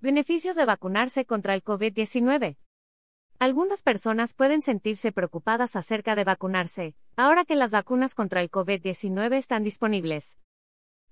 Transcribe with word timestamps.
Beneficios 0.00 0.54
de 0.54 0.64
vacunarse 0.64 1.24
contra 1.24 1.54
el 1.54 1.64
COVID-19. 1.64 2.56
Algunas 3.40 3.82
personas 3.82 4.32
pueden 4.32 4.62
sentirse 4.62 5.10
preocupadas 5.10 5.74
acerca 5.74 6.14
de 6.14 6.22
vacunarse, 6.22 6.94
ahora 7.16 7.44
que 7.44 7.56
las 7.56 7.72
vacunas 7.72 8.14
contra 8.14 8.40
el 8.40 8.48
COVID-19 8.48 9.36
están 9.36 9.64
disponibles. 9.64 10.38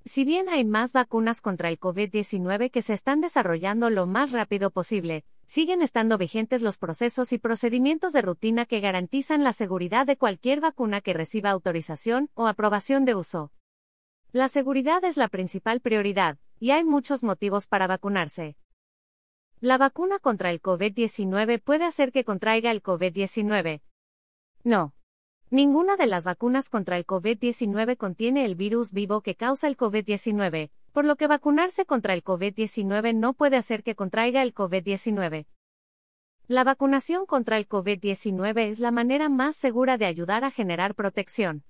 Si 0.04 0.25
bien 0.25 0.49
hay 0.49 0.64
más 0.64 0.93
vacunas 0.93 1.41
contra 1.41 1.69
el 1.69 1.80
COVID-19 1.80 2.71
que 2.71 2.80
se 2.80 2.95
están 2.95 3.21
desarrollando 3.21 3.91
lo 3.91 4.07
más 4.07 4.30
rápido 4.30 4.71
posible, 4.71 5.25
siguen 5.47 5.83
estando 5.83 6.17
vigentes 6.17 6.63
los 6.63 6.79
procesos 6.79 7.33
y 7.33 7.39
procedimientos 7.39 8.13
de 8.13 8.23
rutina 8.23 8.67
que 8.67 8.79
garantizan 8.79 9.43
la 9.43 9.53
seguridad 9.53 10.07
de 10.07 10.17
cualquier 10.17 10.61
vacuna 10.61 11.01
que 11.01 11.13
reciba 11.13 11.51
autorización 11.51 12.31
o 12.35 12.47
aprobación 12.47 13.05
de 13.05 13.17
uso. 13.17 13.51
La 14.31 14.49
seguridad 14.49 15.03
es 15.05 15.17
la 15.17 15.27
principal 15.27 15.81
prioridad, 15.81 16.39
y 16.61 16.71
hay 16.71 16.84
muchos 16.84 17.25
motivos 17.25 17.66
para 17.66 17.89
vacunarse. 17.89 18.57
La 19.66 19.78
vacuna 19.78 20.20
contra 20.20 20.52
el 20.52 20.62
COVID-19 20.62 21.61
puede 21.61 21.87
hacer 21.87 22.12
que 22.12 22.23
contraiga 22.23 22.70
el 22.70 22.84
COVID-19. 22.84 23.80
No. 24.62 24.95
Ninguna 25.51 25.97
de 25.97 26.07
las 26.07 26.24
vacunas 26.24 26.69
contra 26.69 26.97
el 26.97 27.05
COVID-19 27.05 27.97
contiene 27.97 28.45
el 28.45 28.55
virus 28.55 28.93
vivo 28.93 29.23
que 29.23 29.34
causa 29.34 29.66
el 29.66 29.77
COVID-19, 29.77 30.71
por 30.93 31.05
lo 31.05 31.16
que 31.16 31.27
vacunarse 31.27 31.84
contra 31.84 32.15
el 32.15 32.23
COVID-19 32.23 33.16
no 33.16 33.33
puede 33.33 33.57
hacer 33.57 33.83
que 33.83 33.97
contraiga 33.97 34.41
el 34.43 34.55
COVID-19. 34.55 35.47
La 36.46 36.62
vacunación 36.62 37.27
contra 37.27 37.57
el 37.57 37.69
COVID-19 37.69 38.71
es 38.71 38.79
la 38.79 38.93
manera 38.93 39.29
más 39.29 39.57
segura 39.57 39.98
de 39.98 40.07
ayudar 40.07 40.45
a 40.45 40.52
generar 40.52 40.95
protección. 40.95 41.65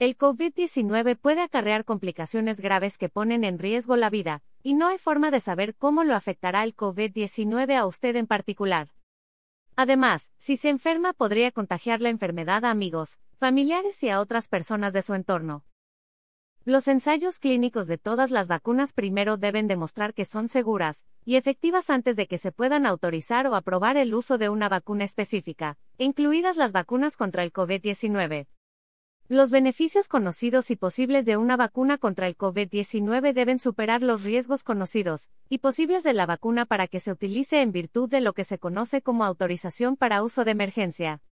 El 0.00 0.16
COVID-19 0.16 1.18
puede 1.18 1.42
acarrear 1.42 1.84
complicaciones 1.84 2.58
graves 2.58 2.96
que 2.96 3.10
ponen 3.10 3.44
en 3.44 3.58
riesgo 3.58 3.96
la 3.96 4.08
vida, 4.08 4.42
y 4.62 4.72
no 4.72 4.86
hay 4.86 4.96
forma 4.96 5.30
de 5.30 5.40
saber 5.40 5.74
cómo 5.74 6.04
lo 6.04 6.14
afectará 6.14 6.64
el 6.64 6.74
COVID-19 6.74 7.76
a 7.76 7.84
usted 7.84 8.16
en 8.16 8.26
particular. 8.26 8.88
Además, 9.76 10.32
si 10.38 10.56
se 10.56 10.70
enferma 10.70 11.12
podría 11.12 11.52
contagiar 11.52 12.00
la 12.00 12.08
enfermedad 12.08 12.64
a 12.64 12.70
amigos, 12.70 13.20
familiares 13.36 14.02
y 14.02 14.08
a 14.08 14.20
otras 14.20 14.48
personas 14.48 14.94
de 14.94 15.02
su 15.02 15.12
entorno. 15.12 15.66
Los 16.64 16.88
ensayos 16.88 17.38
clínicos 17.38 17.86
de 17.86 17.98
todas 17.98 18.30
las 18.30 18.48
vacunas 18.48 18.94
primero 18.94 19.36
deben 19.36 19.68
demostrar 19.68 20.14
que 20.14 20.24
son 20.24 20.48
seguras 20.48 21.04
y 21.26 21.36
efectivas 21.36 21.90
antes 21.90 22.16
de 22.16 22.26
que 22.26 22.38
se 22.38 22.52
puedan 22.52 22.86
autorizar 22.86 23.46
o 23.46 23.54
aprobar 23.54 23.98
el 23.98 24.14
uso 24.14 24.38
de 24.38 24.48
una 24.48 24.70
vacuna 24.70 25.04
específica, 25.04 25.76
incluidas 25.98 26.56
las 26.56 26.72
vacunas 26.72 27.18
contra 27.18 27.42
el 27.42 27.52
COVID-19. 27.52 28.46
Los 29.32 29.52
beneficios 29.52 30.08
conocidos 30.08 30.72
y 30.72 30.76
posibles 30.76 31.24
de 31.24 31.36
una 31.36 31.56
vacuna 31.56 31.98
contra 31.98 32.26
el 32.26 32.36
COVID-19 32.36 33.32
deben 33.32 33.60
superar 33.60 34.02
los 34.02 34.24
riesgos 34.24 34.64
conocidos 34.64 35.30
y 35.48 35.58
posibles 35.58 36.02
de 36.02 36.14
la 36.14 36.26
vacuna 36.26 36.66
para 36.66 36.88
que 36.88 36.98
se 36.98 37.12
utilice 37.12 37.62
en 37.62 37.70
virtud 37.70 38.08
de 38.08 38.20
lo 38.20 38.32
que 38.32 38.42
se 38.42 38.58
conoce 38.58 39.02
como 39.02 39.24
autorización 39.24 39.96
para 39.96 40.24
uso 40.24 40.44
de 40.44 40.50
emergencia. 40.50 41.22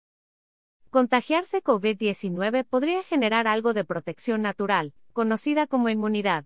Contagiarse 0.90 1.60
COVID-19 1.60 2.64
podría 2.66 3.02
generar 3.02 3.48
algo 3.48 3.74
de 3.74 3.82
protección 3.82 4.42
natural, 4.42 4.94
conocida 5.12 5.66
como 5.66 5.88
inmunidad. 5.88 6.44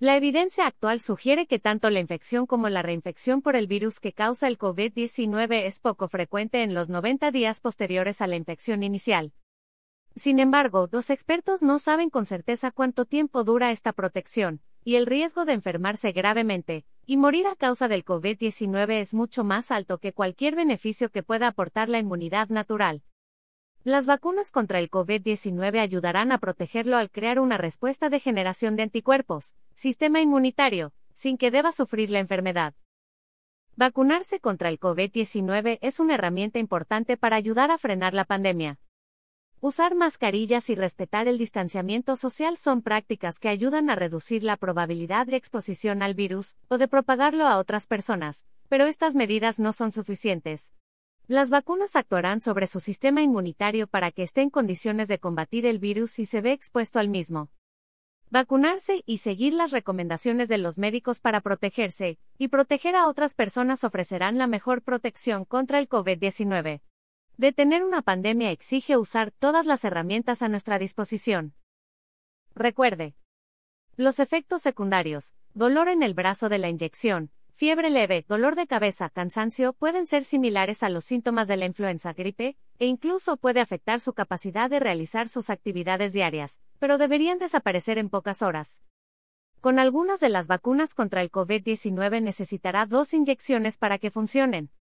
La 0.00 0.16
evidencia 0.16 0.66
actual 0.66 1.00
sugiere 1.00 1.46
que 1.46 1.58
tanto 1.58 1.88
la 1.88 2.00
infección 2.00 2.44
como 2.44 2.68
la 2.68 2.82
reinfección 2.82 3.40
por 3.40 3.56
el 3.56 3.68
virus 3.68 4.00
que 4.00 4.12
causa 4.12 4.48
el 4.48 4.58
COVID-19 4.58 5.64
es 5.64 5.80
poco 5.80 6.08
frecuente 6.08 6.62
en 6.62 6.74
los 6.74 6.90
90 6.90 7.30
días 7.30 7.62
posteriores 7.62 8.20
a 8.20 8.26
la 8.26 8.36
infección 8.36 8.82
inicial. 8.82 9.32
Sin 10.18 10.40
embargo, 10.40 10.88
los 10.90 11.10
expertos 11.10 11.62
no 11.62 11.78
saben 11.78 12.10
con 12.10 12.26
certeza 12.26 12.72
cuánto 12.72 13.04
tiempo 13.04 13.44
dura 13.44 13.70
esta 13.70 13.92
protección, 13.92 14.60
y 14.82 14.96
el 14.96 15.06
riesgo 15.06 15.44
de 15.44 15.52
enfermarse 15.52 16.10
gravemente 16.10 16.84
y 17.06 17.16
morir 17.16 17.46
a 17.46 17.54
causa 17.54 17.86
del 17.86 18.04
COVID-19 18.04 18.94
es 18.94 19.14
mucho 19.14 19.44
más 19.44 19.70
alto 19.70 19.98
que 19.98 20.12
cualquier 20.12 20.56
beneficio 20.56 21.10
que 21.10 21.22
pueda 21.22 21.46
aportar 21.46 21.88
la 21.88 22.00
inmunidad 22.00 22.48
natural. 22.48 23.04
Las 23.84 24.06
vacunas 24.06 24.50
contra 24.50 24.80
el 24.80 24.90
COVID-19 24.90 25.78
ayudarán 25.78 26.32
a 26.32 26.38
protegerlo 26.38 26.96
al 26.96 27.12
crear 27.12 27.38
una 27.38 27.56
respuesta 27.56 28.08
de 28.08 28.18
generación 28.18 28.74
de 28.74 28.82
anticuerpos, 28.82 29.54
sistema 29.74 30.20
inmunitario, 30.20 30.92
sin 31.14 31.38
que 31.38 31.52
deba 31.52 31.70
sufrir 31.70 32.10
la 32.10 32.18
enfermedad. 32.18 32.74
Vacunarse 33.76 34.40
contra 34.40 34.68
el 34.68 34.80
COVID-19 34.80 35.78
es 35.80 36.00
una 36.00 36.14
herramienta 36.14 36.58
importante 36.58 37.16
para 37.16 37.36
ayudar 37.36 37.70
a 37.70 37.78
frenar 37.78 38.14
la 38.14 38.24
pandemia. 38.24 38.80
Usar 39.60 39.96
mascarillas 39.96 40.70
y 40.70 40.76
respetar 40.76 41.26
el 41.26 41.36
distanciamiento 41.36 42.14
social 42.14 42.56
son 42.56 42.80
prácticas 42.80 43.40
que 43.40 43.48
ayudan 43.48 43.90
a 43.90 43.96
reducir 43.96 44.44
la 44.44 44.56
probabilidad 44.56 45.26
de 45.26 45.34
exposición 45.34 46.00
al 46.00 46.14
virus 46.14 46.54
o 46.68 46.78
de 46.78 46.86
propagarlo 46.86 47.44
a 47.44 47.58
otras 47.58 47.88
personas, 47.88 48.46
pero 48.68 48.86
estas 48.86 49.16
medidas 49.16 49.58
no 49.58 49.72
son 49.72 49.90
suficientes. 49.90 50.74
Las 51.26 51.50
vacunas 51.50 51.96
actuarán 51.96 52.40
sobre 52.40 52.68
su 52.68 52.78
sistema 52.78 53.20
inmunitario 53.20 53.88
para 53.88 54.12
que 54.12 54.22
esté 54.22 54.42
en 54.42 54.50
condiciones 54.50 55.08
de 55.08 55.18
combatir 55.18 55.66
el 55.66 55.80
virus 55.80 56.12
si 56.12 56.24
se 56.24 56.40
ve 56.40 56.52
expuesto 56.52 57.00
al 57.00 57.08
mismo. 57.08 57.50
Vacunarse 58.30 59.02
y 59.06 59.18
seguir 59.18 59.54
las 59.54 59.72
recomendaciones 59.72 60.48
de 60.48 60.58
los 60.58 60.78
médicos 60.78 61.18
para 61.18 61.40
protegerse 61.40 62.20
y 62.38 62.46
proteger 62.46 62.94
a 62.94 63.08
otras 63.08 63.34
personas 63.34 63.82
ofrecerán 63.82 64.38
la 64.38 64.46
mejor 64.46 64.82
protección 64.82 65.44
contra 65.44 65.80
el 65.80 65.88
COVID-19. 65.88 66.80
Detener 67.38 67.84
una 67.84 68.02
pandemia 68.02 68.50
exige 68.50 68.96
usar 68.96 69.30
todas 69.30 69.64
las 69.64 69.84
herramientas 69.84 70.42
a 70.42 70.48
nuestra 70.48 70.76
disposición. 70.76 71.54
Recuerde. 72.52 73.14
Los 73.94 74.18
efectos 74.18 74.60
secundarios, 74.60 75.36
dolor 75.54 75.86
en 75.88 76.02
el 76.02 76.14
brazo 76.14 76.48
de 76.48 76.58
la 76.58 76.68
inyección, 76.68 77.30
fiebre 77.52 77.90
leve, 77.90 78.24
dolor 78.26 78.56
de 78.56 78.66
cabeza, 78.66 79.08
cansancio 79.08 79.72
pueden 79.72 80.04
ser 80.06 80.24
similares 80.24 80.82
a 80.82 80.88
los 80.88 81.04
síntomas 81.04 81.46
de 81.46 81.58
la 81.58 81.66
influenza 81.66 82.12
gripe, 82.12 82.56
e 82.80 82.86
incluso 82.86 83.36
puede 83.36 83.60
afectar 83.60 84.00
su 84.00 84.14
capacidad 84.14 84.68
de 84.68 84.80
realizar 84.80 85.28
sus 85.28 85.48
actividades 85.48 86.12
diarias, 86.12 86.60
pero 86.80 86.98
deberían 86.98 87.38
desaparecer 87.38 87.98
en 87.98 88.08
pocas 88.08 88.42
horas. 88.42 88.82
Con 89.60 89.78
algunas 89.78 90.18
de 90.18 90.28
las 90.28 90.48
vacunas 90.48 90.92
contra 90.92 91.22
el 91.22 91.30
COVID-19 91.30 92.20
necesitará 92.20 92.84
dos 92.84 93.14
inyecciones 93.14 93.78
para 93.78 93.98
que 93.98 94.10
funcionen. 94.10 94.72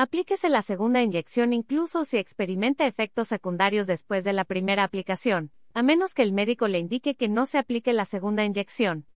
Aplíquese 0.00 0.48
la 0.48 0.62
segunda 0.62 1.02
inyección 1.02 1.52
incluso 1.52 2.04
si 2.04 2.18
experimenta 2.18 2.86
efectos 2.86 3.26
secundarios 3.26 3.88
después 3.88 4.22
de 4.22 4.32
la 4.32 4.44
primera 4.44 4.84
aplicación, 4.84 5.50
a 5.74 5.82
menos 5.82 6.14
que 6.14 6.22
el 6.22 6.30
médico 6.30 6.68
le 6.68 6.78
indique 6.78 7.16
que 7.16 7.26
no 7.26 7.46
se 7.46 7.58
aplique 7.58 7.92
la 7.92 8.04
segunda 8.04 8.44
inyección. 8.44 9.06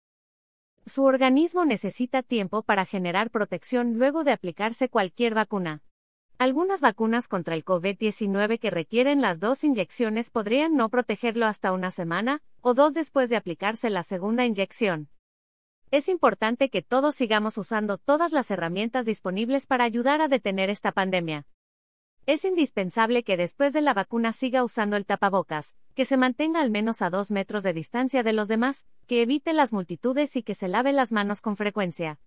Su 0.85 1.05
organismo 1.05 1.65
necesita 1.65 2.25
tiempo 2.25 2.65
para 2.65 2.85
generar 2.85 3.31
protección 3.31 3.97
luego 3.97 4.25
de 4.25 4.33
aplicarse 4.33 4.89
cualquier 4.89 5.35
vacuna. 5.35 5.85
Algunas 6.37 6.81
vacunas 6.81 7.29
contra 7.29 7.55
el 7.55 7.65
COVID-19 7.65 8.59
que 8.59 8.73
requieren 8.73 9.21
las 9.21 9.39
dos 9.39 9.63
inyecciones 9.63 10.31
podrían 10.31 10.75
no 10.75 10.89
protegerlo 10.89 11.47
hasta 11.47 11.71
una 11.71 11.93
semana 11.93 12.43
o 12.61 12.75
dos 12.75 12.95
después 12.95 13.31
de 13.31 13.37
aplicarse 13.37 13.89
la 13.89 14.03
segunda 14.03 14.47
inyección. 14.47 15.12
Es 15.93 16.09
importante 16.09 16.71
que 16.71 16.81
todos 16.81 17.15
sigamos 17.15 17.59
usando 17.59 17.99
todas 17.99 18.33
las 18.33 18.51
herramientas 18.51 19.05
disponibles 19.05 19.67
para 19.67 19.85
ayudar 19.85 20.23
a 20.23 20.29
detener 20.29 20.71
esta 20.71 20.91
pandemia. 20.91 21.45
Es 22.25 22.47
indispensable 22.47 23.25
que 23.25 23.37
después 23.37 23.75
de 23.75 23.83
la 23.83 23.93
vacuna 23.93 24.33
siga 24.33 24.65
usando 24.65 24.97
el 24.97 25.05
tapabocas, 25.05 25.77
que 25.95 26.07
se 26.07 26.17
mantenga 26.17 26.63
al 26.63 26.71
menos 26.71 27.03
a 27.03 27.11
dos 27.11 27.31
metros 27.31 27.63
de 27.63 27.75
distancia 27.75 28.23
de 28.23 28.33
los 28.33 28.49
demás, 28.49 28.87
que 29.07 29.21
evite 29.21 29.53
las 29.53 29.75
multitudes 29.75 30.35
y 30.35 30.43
que 30.43 30.55
se 30.55 30.67
lave 30.67 30.95
las 30.95 31.13
manos 31.13 31.43
con 31.43 31.59
frecuencia. 31.59 32.19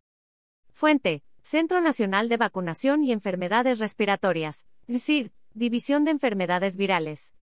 Fuente, 0.71 1.23
Centro 1.41 1.81
Nacional 1.81 2.29
de 2.29 2.37
Vacunación 2.37 3.03
y 3.03 3.13
Enfermedades 3.13 3.79
Respiratorias, 3.79 4.67
CIR, 4.95 5.31
División 5.55 6.05
de 6.05 6.11
Enfermedades 6.11 6.77
Virales. 6.77 7.33